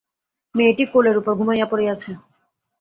মেয়েটি 0.55 0.83
কোলের 0.93 1.15
উপর 1.17 1.31
ঘুমাইয়া 1.35 1.67
পড়িয়াছে। 1.71 2.11